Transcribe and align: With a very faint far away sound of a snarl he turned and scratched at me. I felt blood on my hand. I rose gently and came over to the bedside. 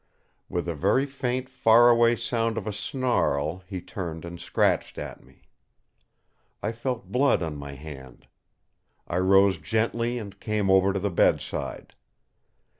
With 0.49 0.67
a 0.67 0.73
very 0.73 1.05
faint 1.05 1.47
far 1.47 1.87
away 1.89 2.15
sound 2.15 2.57
of 2.57 2.65
a 2.65 2.73
snarl 2.73 3.63
he 3.67 3.79
turned 3.81 4.25
and 4.25 4.39
scratched 4.39 4.97
at 4.97 5.23
me. 5.23 5.43
I 6.63 6.71
felt 6.71 7.11
blood 7.11 7.43
on 7.43 7.55
my 7.55 7.73
hand. 7.73 8.27
I 9.07 9.17
rose 9.19 9.59
gently 9.59 10.17
and 10.17 10.39
came 10.39 10.71
over 10.71 10.91
to 10.91 10.99
the 10.99 11.11
bedside. 11.11 11.93